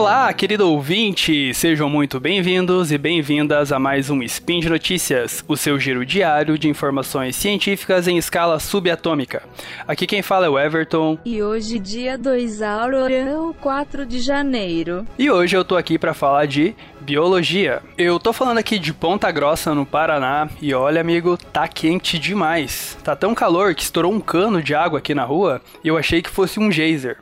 Olá, 0.00 0.32
querido 0.32 0.66
ouvinte! 0.66 1.52
Sejam 1.52 1.86
muito 1.86 2.18
bem-vindos 2.18 2.90
e 2.90 2.96
bem-vindas 2.96 3.70
a 3.70 3.78
mais 3.78 4.08
um 4.08 4.22
Spin 4.22 4.60
de 4.60 4.70
Notícias, 4.70 5.44
o 5.46 5.58
seu 5.58 5.78
giro 5.78 6.06
diário 6.06 6.58
de 6.58 6.70
informações 6.70 7.36
científicas 7.36 8.08
em 8.08 8.16
escala 8.16 8.58
subatômica. 8.58 9.42
Aqui 9.86 10.06
quem 10.06 10.22
fala 10.22 10.46
é 10.46 10.48
o 10.48 10.58
Everton. 10.58 11.18
E 11.22 11.42
hoje, 11.42 11.78
dia 11.78 12.16
2 12.16 12.62
Aurora, 12.62 13.52
4 13.60 14.06
de 14.06 14.20
janeiro. 14.20 15.06
E 15.18 15.30
hoje 15.30 15.54
eu 15.54 15.66
tô 15.66 15.76
aqui 15.76 15.98
para 15.98 16.14
falar 16.14 16.46
de 16.46 16.74
biologia. 17.00 17.82
Eu 17.98 18.18
tô 18.18 18.32
falando 18.32 18.56
aqui 18.56 18.78
de 18.78 18.94
Ponta 18.94 19.30
Grossa, 19.30 19.74
no 19.74 19.84
Paraná, 19.84 20.48
e 20.62 20.72
olha, 20.72 21.00
amigo, 21.00 21.36
tá 21.36 21.68
quente 21.68 22.18
demais. 22.18 22.96
Tá 23.04 23.14
tão 23.14 23.34
calor 23.34 23.74
que 23.74 23.82
estourou 23.82 24.12
um 24.12 24.20
cano 24.20 24.62
de 24.62 24.74
água 24.74 24.98
aqui 24.98 25.14
na 25.14 25.24
rua 25.24 25.60
e 25.84 25.88
eu 25.88 25.98
achei 25.98 26.22
que 26.22 26.30
fosse 26.30 26.58
um 26.58 26.72
geyser. 26.72 27.18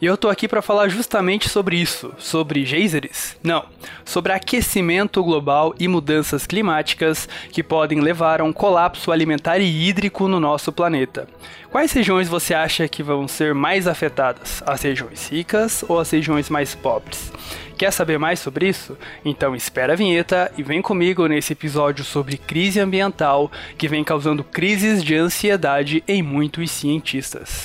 E 0.00 0.06
eu 0.06 0.16
tô 0.16 0.28
aqui 0.28 0.46
para 0.46 0.62
falar 0.62 0.88
justamente 0.88 1.48
sobre 1.48 1.76
isso, 1.76 2.12
sobre 2.18 2.64
geysers? 2.64 3.36
Não, 3.42 3.64
sobre 4.04 4.32
aquecimento 4.32 5.22
global 5.22 5.74
e 5.78 5.86
mudanças 5.88 6.46
climáticas 6.46 7.28
que 7.50 7.62
podem 7.62 8.00
levar 8.00 8.40
a 8.40 8.44
um 8.44 8.52
colapso 8.52 9.12
alimentar 9.12 9.58
e 9.58 9.88
hídrico 9.88 10.28
no 10.28 10.40
nosso 10.40 10.72
planeta. 10.72 11.28
Quais 11.70 11.92
regiões 11.92 12.28
você 12.28 12.54
acha 12.54 12.88
que 12.88 13.02
vão 13.02 13.28
ser 13.28 13.54
mais 13.54 13.86
afetadas? 13.86 14.62
As 14.66 14.82
regiões 14.82 15.28
ricas 15.28 15.84
ou 15.88 15.98
as 15.98 16.10
regiões 16.10 16.48
mais 16.48 16.74
pobres? 16.74 17.32
Quer 17.76 17.92
saber 17.92 18.18
mais 18.18 18.40
sobre 18.40 18.68
isso? 18.68 18.98
Então 19.24 19.54
espera 19.54 19.92
a 19.92 19.96
vinheta 19.96 20.50
e 20.58 20.62
vem 20.62 20.82
comigo 20.82 21.26
nesse 21.26 21.52
episódio 21.52 22.04
sobre 22.04 22.36
crise 22.36 22.80
ambiental 22.80 23.52
que 23.76 23.86
vem 23.86 24.02
causando 24.02 24.42
crises 24.42 25.04
de 25.04 25.14
ansiedade 25.14 26.02
em 26.08 26.22
muitos 26.22 26.70
cientistas. 26.70 27.62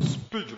Speed. 0.00 0.54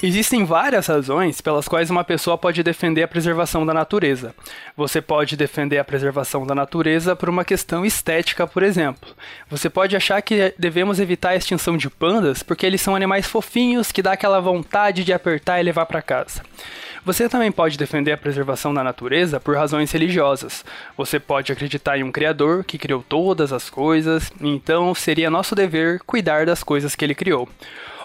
Existem 0.00 0.44
várias 0.44 0.86
razões 0.86 1.40
pelas 1.40 1.66
quais 1.66 1.90
uma 1.90 2.04
pessoa 2.04 2.38
pode 2.38 2.62
defender 2.62 3.02
a 3.02 3.08
preservação 3.08 3.66
da 3.66 3.74
natureza. 3.74 4.32
Você 4.76 5.02
pode 5.02 5.36
defender 5.36 5.78
a 5.78 5.84
preservação 5.84 6.46
da 6.46 6.54
natureza 6.54 7.16
por 7.16 7.28
uma 7.28 7.44
questão 7.44 7.84
estética, 7.84 8.46
por 8.46 8.62
exemplo. 8.62 9.10
Você 9.50 9.68
pode 9.68 9.96
achar 9.96 10.22
que 10.22 10.54
devemos 10.56 11.00
evitar 11.00 11.30
a 11.30 11.36
extinção 11.36 11.76
de 11.76 11.90
pandas 11.90 12.44
porque 12.44 12.64
eles 12.64 12.80
são 12.80 12.94
animais 12.94 13.26
fofinhos 13.26 13.90
que 13.90 14.00
dá 14.00 14.12
aquela 14.12 14.40
vontade 14.40 15.02
de 15.02 15.12
apertar 15.12 15.58
e 15.58 15.64
levar 15.64 15.86
para 15.86 16.00
casa. 16.00 16.42
Você 17.04 17.28
também 17.28 17.50
pode 17.50 17.76
defender 17.76 18.12
a 18.12 18.16
preservação 18.16 18.72
da 18.72 18.84
natureza 18.84 19.40
por 19.40 19.56
razões 19.56 19.90
religiosas. 19.90 20.64
Você 20.96 21.18
pode 21.18 21.50
acreditar 21.50 21.98
em 21.98 22.04
um 22.04 22.12
Criador 22.12 22.62
que 22.62 22.78
criou 22.78 23.02
todas 23.02 23.52
as 23.52 23.68
coisas, 23.68 24.30
então 24.40 24.94
seria 24.94 25.28
nosso 25.28 25.56
dever 25.56 25.98
cuidar 26.06 26.46
das 26.46 26.62
coisas 26.62 26.94
que 26.94 27.04
ele 27.04 27.16
criou. 27.16 27.48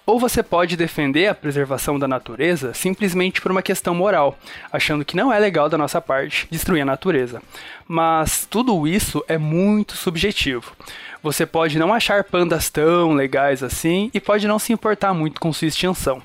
Ou 0.06 0.20
você 0.20 0.44
pode 0.44 0.76
defender 0.76 1.28
a 1.28 1.36
preservação 1.36 1.98
da 1.98 2.08
natureza 2.08 2.74
simplesmente 2.74 3.40
por 3.40 3.52
uma 3.52 3.62
questão 3.62 3.96
moral, 3.96 4.38
achando 4.72 5.06
que 5.06 5.16
não 5.16 5.32
é 5.32 5.40
legal 5.40 5.70
da 5.70 5.78
nossa 5.78 6.02
parte 6.02 6.46
destruir 6.52 6.82
a 6.82 6.86
natureza. 6.86 7.42
Mas 7.88 8.46
tudo 8.50 8.86
isso 8.86 9.24
é 9.30 9.38
muito 9.38 9.96
subjetivo. 9.96 10.76
Você 11.24 11.46
pode 11.46 11.80
não 11.80 11.94
achar 11.94 12.22
pandas 12.26 12.70
tão 12.70 13.14
legais 13.14 13.64
assim 13.64 14.12
e 14.14 14.20
pode 14.20 14.46
não 14.46 14.60
se 14.60 14.74
importar 14.74 15.14
muito 15.14 15.40
com 15.40 15.54
sua 15.54 15.70
extinção. 15.70 16.22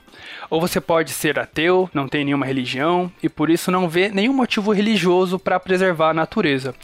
Ou 0.50 0.60
você 0.60 0.80
pode 0.80 1.12
ser 1.12 1.38
ateu, 1.38 1.88
não 1.94 2.08
tem 2.08 2.24
nenhuma 2.24 2.44
religião 2.44 3.08
e 3.22 3.28
por 3.28 3.48
isso 3.48 3.70
não 3.70 3.88
vê 3.88 4.08
nenhum 4.08 4.32
motivo 4.32 4.72
religioso 4.72 5.38
para 5.38 5.60
preservar 5.60 6.10
a 6.10 6.14
natureza. 6.14 6.74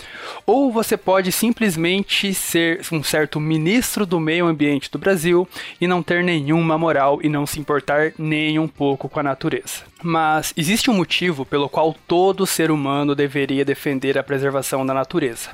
Ou 0.46 0.70
você 0.70 0.96
pode 0.96 1.32
simplesmente 1.32 2.32
ser 2.32 2.82
um 2.92 3.02
certo 3.02 3.40
ministro 3.40 4.06
do 4.06 4.20
meio 4.20 4.46
ambiente 4.46 4.88
do 4.92 4.98
Brasil 4.98 5.48
e 5.80 5.88
não 5.88 6.00
ter 6.00 6.22
nenhuma 6.22 6.78
moral 6.78 7.18
e 7.20 7.28
não 7.28 7.44
se 7.44 7.58
importar 7.58 8.12
nem 8.16 8.60
um 8.60 8.68
pouco 8.68 9.08
com 9.08 9.18
a 9.18 9.24
natureza. 9.24 9.82
Mas 10.00 10.54
existe 10.56 10.88
um 10.88 10.94
motivo 10.94 11.44
pelo 11.44 11.68
qual 11.68 11.92
todo 12.06 12.46
ser 12.46 12.70
humano 12.70 13.12
deveria 13.12 13.64
defender 13.64 14.16
a 14.16 14.22
preservação 14.22 14.86
da 14.86 14.94
natureza. 14.94 15.50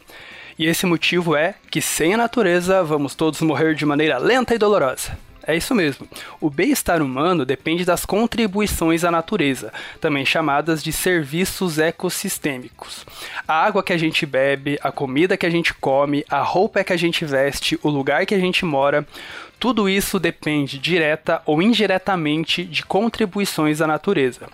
E 0.60 0.66
esse 0.66 0.84
motivo 0.84 1.34
é 1.34 1.54
que 1.71 1.81
sem 1.81 2.12
a 2.12 2.19
natureza 2.19 2.84
vamos 2.84 3.15
todos 3.15 3.41
morrer 3.41 3.75
de 3.75 3.87
maneira 3.87 4.19
lenta 4.19 4.54
e 4.54 4.59
dolorosa. 4.59 5.16
É 5.43 5.56
isso 5.56 5.75
mesmo. 5.75 6.06
O 6.38 6.50
bem-estar 6.50 7.00
humano 7.00 7.47
depende 7.47 7.82
das 7.82 8.04
contribuições 8.04 9.03
à 9.03 9.10
natureza, 9.10 9.72
também 10.03 10.26
chamadas 10.26 10.82
de 10.82 10.93
serviços 10.93 11.78
ecossistêmicos. 11.78 13.06
A 13.48 13.54
água 13.54 13.82
que 13.82 13.94
a 13.94 13.97
gente 13.97 14.26
bebe, 14.26 14.78
a 14.82 14.93
comida 14.93 15.34
que 15.34 15.47
a 15.47 15.50
gente 15.50 15.72
come, 15.72 16.26
a 16.28 16.43
roupa 16.43 16.84
que 16.84 16.92
a 16.92 16.98
gente 16.98 17.25
veste, 17.25 17.81
o 17.82 17.88
lugar 17.88 18.27
que 18.27 18.34
a 18.34 18.38
gente 18.38 18.62
mora, 18.62 19.06
tudo 19.60 19.91
isso 19.91 20.19
depende 20.19 20.78
direta 20.78 21.43
ou 21.44 21.60
indiretamente 21.60 22.65
de 22.65 22.82
contribuições 22.82 23.82
à 23.82 23.87
natureza. 23.87 24.48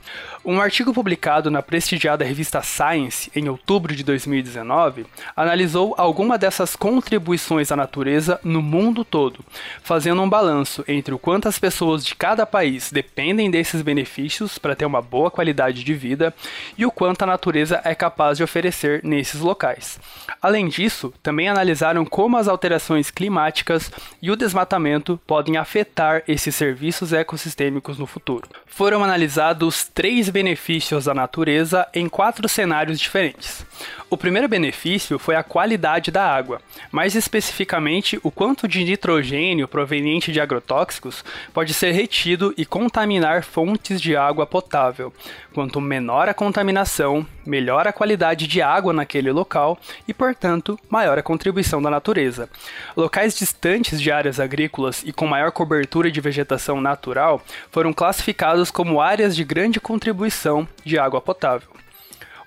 Um 0.44 0.60
artigo 0.60 0.92
publicado 0.92 1.50
na 1.50 1.62
prestigiada 1.62 2.24
revista 2.24 2.60
Science 2.62 3.30
em 3.34 3.48
outubro 3.48 3.94
de 3.94 4.02
2019 4.02 5.06
analisou 5.34 5.94
alguma 5.96 6.36
dessas 6.36 6.74
contribuições 6.74 7.70
à 7.70 7.76
natureza 7.76 8.40
no 8.44 8.60
mundo 8.60 9.04
todo, 9.04 9.44
fazendo 9.82 10.22
um 10.22 10.28
balanço 10.28 10.84
entre 10.88 11.14
o 11.14 11.18
quanto 11.18 11.48
as 11.48 11.58
pessoas 11.58 12.04
de 12.04 12.14
cada 12.14 12.44
país 12.44 12.90
dependem 12.90 13.50
desses 13.50 13.82
benefícios 13.82 14.58
para 14.58 14.74
ter 14.74 14.86
uma 14.86 15.02
boa 15.02 15.30
qualidade 15.30 15.84
de 15.84 15.94
vida 15.94 16.34
e 16.76 16.84
o 16.84 16.90
quanto 16.90 17.22
a 17.22 17.26
natureza 17.26 17.80
é 17.84 17.94
capaz 17.94 18.38
de 18.38 18.44
oferecer 18.44 19.00
nesses 19.04 19.40
locais. 19.40 20.00
Além 20.42 20.68
disso, 20.68 21.12
também 21.22 21.48
analisaram 21.48 22.04
como 22.04 22.36
as 22.36 22.48
alterações 22.48 23.10
climáticas 23.10 23.90
e 24.22 24.30
o 24.30 24.36
desmatamento 24.36 24.95
podem 25.26 25.56
afetar 25.56 26.22
esses 26.26 26.54
serviços 26.54 27.12
ecossistêmicos 27.12 27.98
no 27.98 28.06
futuro. 28.06 28.48
Foram 28.66 29.02
analisados 29.02 29.84
três 29.84 30.28
benefícios 30.28 31.04
da 31.04 31.14
natureza 31.14 31.86
em 31.94 32.08
quatro 32.08 32.48
cenários 32.48 33.00
diferentes. 33.00 33.64
O 34.08 34.16
primeiro 34.16 34.48
benefício 34.48 35.18
foi 35.18 35.34
a 35.34 35.42
qualidade 35.42 36.10
da 36.10 36.24
água, 36.24 36.60
mais 36.92 37.14
especificamente 37.14 38.20
o 38.22 38.30
quanto 38.30 38.68
de 38.68 38.84
nitrogênio 38.84 39.66
proveniente 39.66 40.30
de 40.30 40.40
agrotóxicos 40.40 41.24
pode 41.52 41.74
ser 41.74 41.92
retido 41.92 42.54
e 42.56 42.64
contaminar 42.64 43.42
fontes 43.42 44.00
de 44.00 44.16
água 44.16 44.46
potável. 44.46 45.12
Quanto 45.52 45.80
menor 45.80 46.28
a 46.28 46.34
contaminação, 46.34 47.26
melhor 47.46 47.86
a 47.86 47.92
qualidade 47.92 48.46
de 48.46 48.60
água 48.60 48.92
naquele 48.92 49.30
local 49.30 49.78
e, 50.06 50.12
portanto, 50.12 50.78
maior 50.88 51.18
a 51.18 51.22
contribuição 51.22 51.80
da 51.80 51.90
natureza. 51.90 52.48
Locais 52.96 53.36
distantes 53.36 54.00
de 54.00 54.10
áreas 54.10 54.40
agrícolas 54.40 55.02
e 55.04 55.12
com 55.12 55.26
maior 55.26 55.52
cobertura 55.52 56.10
de 56.10 56.20
vegetação 56.20 56.80
natural 56.80 57.42
foram 57.70 57.92
classificados 57.92 58.70
como 58.70 59.00
áreas 59.00 59.34
de 59.34 59.44
grande 59.44 59.80
contribuição 59.80 60.68
de 60.84 60.98
água 60.98 61.20
potável. 61.20 61.76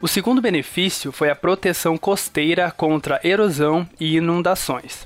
O 0.01 0.07
segundo 0.07 0.41
benefício 0.41 1.11
foi 1.11 1.29
a 1.29 1.35
proteção 1.35 1.97
costeira 1.97 2.71
contra 2.71 3.19
erosão 3.21 3.85
e 3.99 4.15
inundações. 4.15 5.05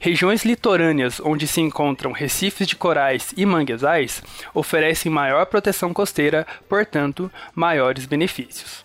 Regiões 0.00 0.44
litorâneas 0.44 1.20
onde 1.20 1.46
se 1.46 1.60
encontram 1.60 2.10
recifes 2.10 2.66
de 2.66 2.74
corais 2.74 3.32
e 3.36 3.46
manguezais 3.46 4.20
oferecem 4.52 5.12
maior 5.12 5.46
proteção 5.46 5.94
costeira, 5.94 6.44
portanto, 6.68 7.30
maiores 7.54 8.04
benefícios. 8.04 8.84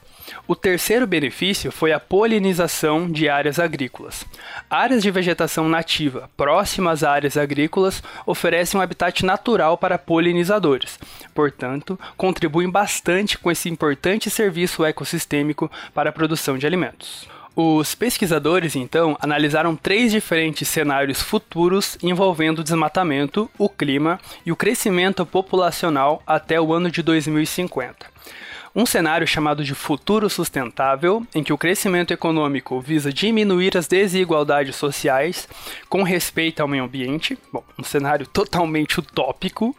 O 0.49 0.55
terceiro 0.55 1.05
benefício 1.05 1.73
foi 1.73 1.91
a 1.91 1.99
polinização 1.99 3.11
de 3.11 3.27
áreas 3.27 3.59
agrícolas. 3.59 4.25
Áreas 4.69 5.03
de 5.03 5.11
vegetação 5.11 5.67
nativa 5.67 6.29
próximas 6.37 7.03
a 7.03 7.11
áreas 7.11 7.35
agrícolas 7.35 8.01
oferecem 8.25 8.79
um 8.79 8.81
habitat 8.81 9.25
natural 9.25 9.77
para 9.77 9.97
polinizadores, 9.97 10.97
portanto, 11.35 11.99
contribuem 12.15 12.69
bastante 12.69 13.37
com 13.37 13.51
esse 13.51 13.67
importante 13.67 14.29
serviço 14.29 14.85
ecossistêmico 14.85 15.69
para 15.93 16.11
a 16.11 16.13
produção 16.13 16.57
de 16.57 16.65
alimentos. 16.65 17.27
Os 17.53 17.93
pesquisadores, 17.93 18.73
então, 18.77 19.17
analisaram 19.19 19.75
três 19.75 20.13
diferentes 20.13 20.69
cenários 20.69 21.21
futuros 21.21 21.97
envolvendo 22.01 22.59
o 22.59 22.63
desmatamento, 22.63 23.49
o 23.57 23.67
clima 23.67 24.17
e 24.45 24.51
o 24.53 24.55
crescimento 24.55 25.25
populacional 25.25 26.23
até 26.25 26.61
o 26.61 26.71
ano 26.71 26.89
de 26.89 27.01
2050 27.01 28.15
um 28.77 28.85
cenário 28.85 29.25
chamado 29.25 29.63
de 29.63 29.73
futuro 29.73 30.29
sustentável, 30.29 31.25
em 31.33 31.43
que 31.43 31.51
o 31.51 31.57
crescimento 31.57 32.13
econômico 32.13 32.79
visa 32.79 33.11
diminuir 33.11 33.75
as 33.75 33.87
desigualdades 33.87 34.75
sociais 34.75 35.49
com 35.89 36.03
respeito 36.03 36.61
ao 36.61 36.67
meio 36.67 36.83
ambiente, 36.83 37.35
bom, 37.51 37.63
um 37.75 37.83
cenário 37.83 38.27
totalmente 38.27 38.99
utópico. 38.99 39.75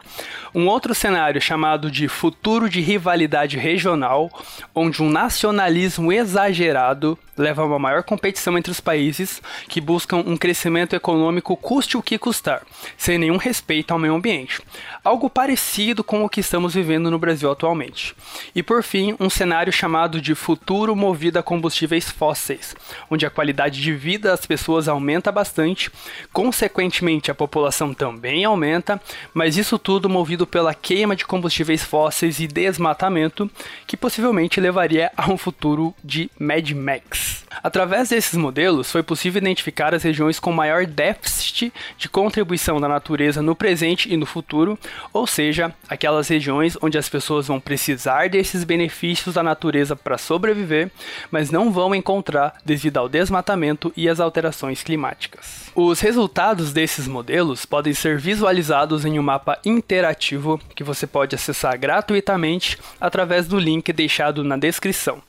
Um 0.53 0.67
outro 0.67 0.97
cenário 0.97 1.41
chamado 1.41 1.93
de 1.93 2.09
futuro 2.09 2.69
de 2.69 2.81
rivalidade 2.81 3.57
regional, 3.57 4.29
onde 4.75 5.01
um 5.01 5.09
nacionalismo 5.09 6.13
exagerado 6.13 7.17
leva 7.37 7.63
a 7.63 7.67
uma 7.67 7.79
maior 7.79 8.03
competição 8.03 8.59
entre 8.59 8.73
os 8.73 8.81
países 8.81 9.41
que 9.69 9.81
buscam 9.81 10.17
um 10.17 10.37
crescimento 10.37 10.97
econômico 10.97 11.57
custe 11.57 11.97
o 11.97 12.03
que 12.03 12.19
custar, 12.19 12.63
sem 12.97 13.17
nenhum 13.17 13.37
respeito 13.37 13.93
ao 13.93 13.99
meio 13.99 14.15
ambiente. 14.15 14.61
Algo 15.05 15.31
parecido 15.31 16.03
com 16.03 16.25
o 16.25 16.29
que 16.29 16.41
estamos 16.41 16.75
vivendo 16.75 17.11
no 17.11 17.19
Brasil 17.19 17.51
atualmente. 17.51 18.15
E 18.55 18.63
por 18.63 18.83
fim, 18.89 19.15
um 19.21 19.29
cenário 19.29 19.71
chamado 19.71 20.19
de 20.19 20.35
futuro 20.35 20.97
movido 20.97 21.39
a 21.39 21.43
combustíveis 21.43 22.11
fósseis, 22.11 22.75
onde 23.11 23.27
a 23.27 23.31
qualidade 23.31 23.83
de 23.83 23.93
vida 23.93 24.31
das 24.31 24.47
pessoas 24.47 24.89
aumenta 24.89 25.31
bastante, 25.31 25.91
consequentemente 26.33 27.31
a 27.31 27.35
população 27.35 27.93
também 27.93 28.47
aumenta, 28.47 28.99
mas 29.35 29.59
isso 29.59 29.79
tudo 29.79 30.09
movido 30.09 30.47
pela 30.47 30.75
queima 30.75 31.15
de 31.15 31.27
combustíveis 31.27 31.83
fósseis 31.83 32.41
e 32.41 32.47
desmatamento, 32.47 33.51
que 33.87 33.97
possivelmente 33.97 34.59
levaria 34.59 35.13
a 35.15 35.31
um 35.31 35.37
futuro 35.37 35.95
de 36.03 36.31
Mad 36.39 36.71
Max. 36.71 37.38
Através 37.63 38.09
desses 38.09 38.35
modelos, 38.35 38.91
foi 38.91 39.03
possível 39.03 39.41
identificar 39.41 39.95
as 39.95 40.03
regiões 40.03 40.39
com 40.39 40.53
maior 40.53 40.87
déficit 40.87 41.73
de 41.97 42.09
contribuição 42.09 42.81
da 42.81 42.89
natureza 42.89 43.43
no 43.43 43.55
presente 43.55 44.13
e 44.13 44.17
no 44.17 44.27
futuro, 44.27 44.79
ou 45.13 45.27
seja, 45.27 45.75
aquelas 45.89 46.29
regiões 46.29 46.77
onde 46.81 46.99
as 46.99 47.09
pessoas 47.09 47.47
vão 47.47 47.61
precisar 47.61 48.29
desses 48.29 48.65
benefícios 48.65 49.35
da 49.35 49.43
natureza 49.43 49.97
para 49.97 50.19
sobreviver, 50.19 50.91
mas 51.31 51.51
não 51.51 51.73
vão 51.73 51.95
encontrar 51.95 52.55
devido 52.65 52.99
ao 52.99 53.09
desmatamento 53.09 53.93
e 53.97 54.09
às 54.09 54.21
alterações 54.21 54.83
climáticas. 54.83 55.71
Os 55.75 56.01
resultados 56.01 56.73
desses 56.73 57.07
modelos 57.07 57.65
podem 57.65 57.95
ser 57.95 58.19
visualizados 58.19 59.05
em 59.05 59.19
um 59.19 59.23
mapa 59.23 59.59
interativo 59.65 60.61
que 60.75 60.85
você 60.85 61.07
pode 61.07 61.35
acessar 61.35 61.79
gratuitamente 61.79 62.79
através 63.01 63.47
do 63.47 63.59
link 63.59 63.93
deixado 63.93 64.43
na 64.45 64.57
descrição. 64.57 65.28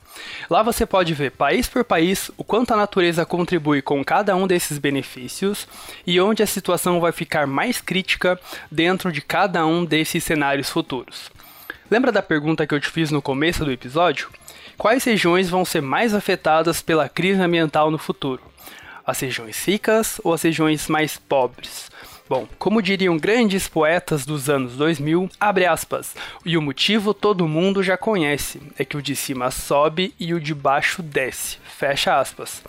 Lá 0.50 0.64
você 0.64 0.86
pode 0.86 1.14
ver 1.14 1.32
país 1.32 1.68
por 1.68 1.84
país 1.84 2.32
o 2.38 2.44
quanto 2.44 2.74
a 2.74 2.78
natureza 2.78 3.26
contribui 3.26 3.82
com 3.82 4.04
cada 4.04 4.36
um 4.36 4.48
desses 4.48 4.78
benefícios 4.78 5.68
e 6.06 6.20
onde 6.20 6.44
a 6.44 6.48
situação 6.48 7.00
vai 7.00 7.12
ficar 7.12 7.46
mais 7.48 7.82
crítica 7.82 8.40
dentro 8.72 9.12
de 9.12 9.22
cada 9.22 9.66
um 9.66 9.86
desses 9.86 10.24
cenários 10.24 10.70
futuros. 10.70 11.32
Lembra 11.90 12.12
da 12.12 12.22
pergunta 12.22 12.68
que 12.68 12.74
eu 12.74 12.80
te 12.80 12.90
fiz 12.90 13.10
no 13.10 13.22
começo 13.22 13.66
do 13.66 13.72
episódio? 13.72 14.30
Quais 14.78 15.04
regiões 15.04 15.50
vão 15.50 15.66
ser 15.66 15.82
mais 15.82 16.14
afetadas 16.14 16.82
pela 16.82 17.10
crise 17.10 17.42
ambiental 17.42 17.92
no 17.92 17.98
futuro? 17.98 18.42
As 19.06 19.20
regiões 19.20 19.66
ricas 19.66 20.22
ou 20.24 20.34
as 20.34 20.42
regiões 20.42 20.88
mais 20.88 21.18
pobres? 21.18 21.90
Bom, 22.30 22.48
como 22.60 22.80
diriam 22.80 23.18
grandes 23.18 23.68
poetas 23.68 24.24
dos 24.24 24.52
anos 24.52 24.76
2000, 24.76 25.28
abre 25.40 25.66
aspas, 25.66 26.16
e 26.46 26.56
o 26.56 26.62
motivo 26.62 27.12
todo 27.12 27.48
mundo 27.48 27.82
já 27.82 27.98
conhece, 27.98 28.62
é 28.78 28.86
que 28.86 28.96
o 28.96 29.02
de 29.02 29.16
cima 29.16 29.50
sobe 29.50 30.14
e 30.20 30.32
o 30.32 30.40
de 30.40 30.54
baixo 30.54 31.02
desce, 31.02 31.58
fecha 31.64 32.20
aspas. 32.20 32.62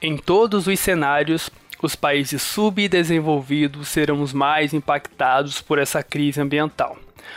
Em 0.00 0.16
todos 0.16 0.66
os 0.66 0.80
cenários, 0.80 1.50
os 1.82 1.94
países 1.94 2.40
subdesenvolvidos 2.40 3.88
serão 3.88 4.22
os 4.22 4.32
mais 4.32 4.72
impactados 4.72 5.60
por 5.60 5.78
essa 5.78 6.02
crise 6.02 6.40
ambiental, 6.40 6.96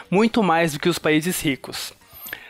muito 0.09 0.41
mais 0.41 0.71
do 0.71 0.79
que 0.79 0.87
os 0.87 0.97
países 0.97 1.41
ricos. 1.41 1.91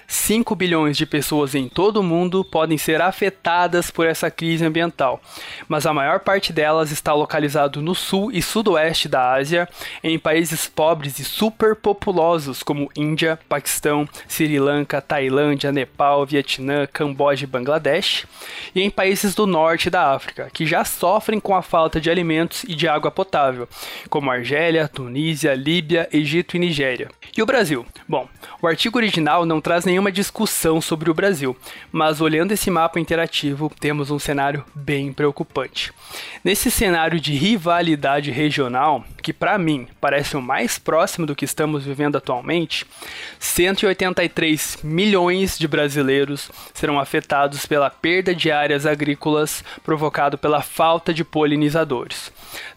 5 0.09 0.55
bilhões 0.55 0.97
de 0.97 1.05
pessoas 1.05 1.53
em 1.53 1.69
todo 1.69 1.97
o 1.97 2.03
mundo 2.03 2.43
podem 2.43 2.79
ser 2.79 2.99
afetadas 2.99 3.91
por 3.91 4.07
essa 4.07 4.31
crise 4.31 4.65
ambiental, 4.65 5.21
mas 5.67 5.85
a 5.85 5.93
maior 5.93 6.21
parte 6.21 6.51
delas 6.51 6.89
está 6.89 7.13
localizado 7.13 7.79
no 7.79 7.93
sul 7.93 8.31
e 8.31 8.41
sudoeste 8.41 9.07
da 9.07 9.33
Ásia, 9.33 9.69
em 10.03 10.17
países 10.17 10.67
pobres 10.67 11.19
e 11.19 11.23
superpopulosos 11.23 12.63
como 12.63 12.89
Índia, 12.95 13.37
Paquistão, 13.47 14.09
Sri 14.27 14.59
Lanka, 14.59 14.99
Tailândia, 14.99 15.71
Nepal, 15.71 16.25
Vietnã, 16.25 16.87
Camboja 16.91 17.43
e 17.43 17.47
Bangladesh, 17.47 18.25
e 18.73 18.81
em 18.81 18.89
países 18.89 19.35
do 19.35 19.45
norte 19.45 19.91
da 19.91 20.11
África, 20.11 20.49
que 20.51 20.65
já 20.65 20.83
sofrem 20.83 21.39
com 21.39 21.55
a 21.55 21.61
falta 21.61 22.01
de 22.01 22.09
alimentos 22.09 22.63
e 22.63 22.73
de 22.73 22.87
água 22.87 23.11
potável, 23.11 23.69
como 24.09 24.31
Argélia, 24.31 24.87
Tunísia, 24.87 25.53
Líbia, 25.53 26.09
Egito 26.11 26.57
e 26.57 26.59
Nigéria. 26.59 27.09
E 27.37 27.41
o 27.43 27.45
Brasil? 27.45 27.85
Bom, 28.07 28.27
o 28.61 28.67
artigo 28.67 28.97
original 28.97 29.45
não 29.45 29.61
traz 29.61 29.85
nenhuma 29.99 30.11
discussão 30.11 30.79
sobre 30.79 31.11
o 31.11 31.13
Brasil, 31.13 31.55
mas 31.91 32.21
olhando 32.21 32.53
esse 32.53 32.71
mapa 32.71 33.01
interativo, 33.01 33.69
temos 33.81 34.09
um 34.09 34.17
cenário 34.17 34.63
bem 34.73 35.11
preocupante. 35.11 35.91
Nesse 36.41 36.71
cenário 36.71 37.19
de 37.19 37.33
rivalidade 37.33 38.31
regional, 38.31 39.03
que 39.21 39.33
para 39.33 39.57
mim 39.57 39.87
parece 39.99 40.37
o 40.37 40.41
mais 40.41 40.79
próximo 40.79 41.25
do 41.25 41.35
que 41.35 41.43
estamos 41.43 41.83
vivendo 41.83 42.17
atualmente, 42.17 42.85
183 43.39 44.79
milhões 44.83 45.59
de 45.59 45.67
brasileiros 45.67 46.49
serão 46.73 46.97
afetados 46.97 47.65
pela 47.65 47.89
perda 47.89 48.33
de 48.33 48.49
áreas 48.49 48.85
agrícolas 48.85 49.63
provocado 49.83 50.37
pela 50.37 50.61
falta 50.61 51.13
de 51.13 51.25
polinizadores. 51.25 52.31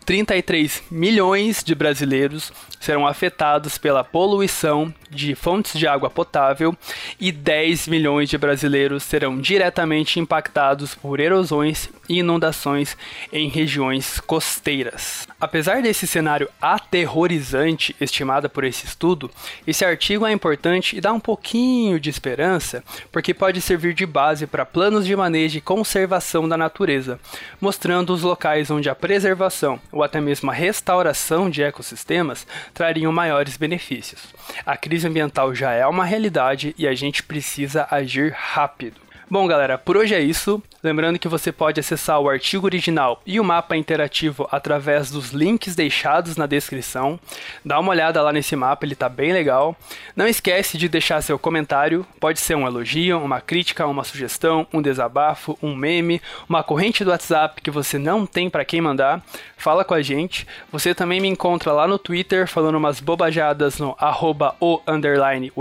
33 0.05 0.83
milhões 0.91 1.63
de 1.63 1.75
brasileiros 1.75 2.53
serão 2.83 3.07
afetados 3.07 3.79
pela 3.79 4.03
poluição 4.03 4.93
de 5.09 5.37
fontes 5.37 5.79
de 5.79 5.87
água 5.87 6.11
potável 6.11 6.77
e 7.21 7.31
10 7.31 7.87
milhões 7.87 8.29
de 8.29 8.37
brasileiros 8.37 9.05
serão 9.05 9.39
diretamente 9.39 10.19
impactados 10.19 10.93
por 10.93 11.21
erosões 11.21 11.89
e 12.09 12.19
inundações 12.19 12.97
em 13.33 13.49
regiões 13.49 14.19
costeiras. 14.19 15.29
Apesar 15.41 15.81
desse 15.81 16.09
cenário 16.09 16.49
aterrorizante 16.61 17.95
estimado 18.01 18.51
por 18.51 18.65
esse 18.65 18.85
estudo, 18.85 19.31
esse 19.65 19.85
artigo 19.85 20.27
é 20.27 20.33
importante 20.33 20.97
e 20.97 21.01
dá 21.01 21.13
um 21.13 21.21
pouquinho 21.21 22.01
de 22.01 22.11
esperança, 22.11 22.83
porque 23.13 23.33
pode 23.33 23.61
servir 23.61 23.95
de 23.95 24.07
base 24.07 24.47
para 24.47 24.67
planos 24.67 25.07
de 25.07 25.15
manejo 25.15 25.59
e 25.59 25.61
conservação 25.61 26.49
da 26.49 26.57
natureza, 26.57 27.21
mostrando 27.61 28.13
os 28.13 28.23
locais 28.23 28.71
onde 28.71 28.91
a 28.91 28.95
preservação 28.95 29.79
ou 29.93 30.03
até 30.03 30.21
mesmo 30.21 30.51
a 30.51 30.55
restauração 30.55 31.49
de 31.49 31.63
ecossistemas 31.63 32.45
trariam 32.73 33.13
maiores 33.13 33.57
benefícios. 33.57 34.35
A 34.65 34.77
crise 34.77 35.07
ambiental 35.07 35.55
já 35.55 35.73
é 35.73 35.87
uma 35.87 36.05
realidade 36.05 36.75
e 36.79 36.87
a 36.87 36.95
gente 36.95 37.23
precisa 37.23 37.87
agir 37.91 38.33
rápido. 38.37 39.01
Bom, 39.31 39.47
galera, 39.47 39.79
por 39.79 39.97
hoje 39.97 40.15
é 40.15 40.21
isso. 40.21 40.63
Lembrando 40.83 41.19
que 41.19 41.29
você 41.29 41.53
pode 41.53 41.79
acessar 41.79 42.19
o 42.19 42.29
artigo 42.29 42.67
original 42.67 43.23
e 43.25 43.39
o 43.39 43.45
mapa 43.45 43.77
interativo 43.77 44.49
através 44.51 45.13
dos 45.13 45.31
links 45.31 45.77
deixados 45.77 46.37
na 46.37 46.45
descrição. 46.45 47.21
Dá 47.65 47.79
uma 47.79 47.91
olhada 47.91 48.21
lá 48.21 48.33
nesse 48.33 48.57
mapa, 48.57 48.85
ele 48.85 48.97
tá 48.97 49.09
bem 49.09 49.33
legal. 49.33 49.77
Não 50.17 50.27
esquece 50.27 50.77
de 50.77 50.89
deixar 50.89 51.23
seu 51.23 51.39
comentário, 51.39 52.05
pode 52.19 52.41
ser 52.41 52.57
um 52.57 52.67
elogio, 52.67 53.21
uma 53.21 53.41
crítica, 53.41 53.87
uma 53.87 54.03
sugestão, 54.03 54.67
um 54.73 54.83
desabafo, 54.83 55.57
um 55.63 55.73
meme, 55.73 56.21
uma 56.49 56.65
corrente 56.65 57.05
do 57.05 57.11
WhatsApp 57.11 57.63
que 57.63 57.71
você 57.71 57.97
não 57.97 58.27
tem 58.27 58.51
para 58.51 58.65
quem 58.65 58.81
mandar. 58.81 59.23
Fala 59.57 59.85
com 59.85 59.95
a 59.95 60.03
gente. 60.03 60.45
Você 60.73 60.93
também 60.93 61.21
me 61.21 61.29
encontra 61.29 61.73
lá 61.73 61.87
no 61.87 61.97
Twitter 61.97 62.49
falando 62.49 62.75
umas 62.75 62.99
bobajadas 62.99 63.79
no 63.79 63.95
arroba 64.01 64.57
o 64.59 64.81
underline. 64.85 65.53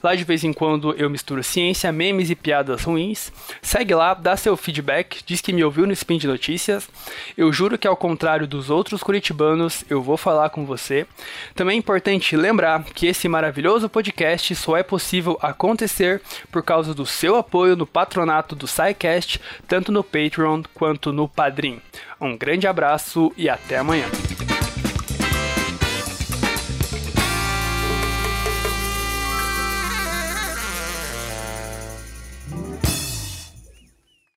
Lá 0.00 0.14
de 0.14 0.22
vez 0.22 0.44
em 0.44 0.52
quando 0.52 0.94
eu 0.94 1.10
misturo 1.10 1.42
ciência, 1.42 1.90
memes 1.90 2.30
e 2.30 2.36
piadas 2.62 2.84
ruins. 2.84 3.32
Segue 3.60 3.94
lá 3.94 4.14
dá 4.14 4.36
seu 4.36 4.56
feedback, 4.56 5.22
diz 5.26 5.40
que 5.40 5.52
me 5.52 5.64
ouviu 5.64 5.86
no 5.86 5.92
Spin 5.92 6.18
de 6.18 6.26
Notícias. 6.26 6.88
Eu 7.36 7.52
juro 7.52 7.76
que 7.76 7.86
ao 7.86 7.96
contrário 7.96 8.46
dos 8.46 8.70
outros 8.70 9.02
curitibanos, 9.02 9.84
eu 9.90 10.00
vou 10.00 10.16
falar 10.16 10.50
com 10.50 10.64
você. 10.64 11.06
Também 11.54 11.76
é 11.76 11.78
importante 11.78 12.36
lembrar 12.36 12.84
que 12.84 13.06
esse 13.06 13.28
maravilhoso 13.28 13.88
podcast 13.88 14.54
só 14.54 14.76
é 14.76 14.82
possível 14.82 15.38
acontecer 15.42 16.22
por 16.50 16.62
causa 16.62 16.94
do 16.94 17.04
seu 17.04 17.36
apoio 17.36 17.76
no 17.76 17.86
patronato 17.86 18.54
do 18.54 18.66
SciCast, 18.66 19.40
tanto 19.66 19.90
no 19.90 20.04
Patreon 20.04 20.62
quanto 20.72 21.12
no 21.12 21.28
Padrim. 21.28 21.80
Um 22.20 22.36
grande 22.36 22.66
abraço 22.66 23.32
e 23.36 23.48
até 23.48 23.78
amanhã. 23.78 24.06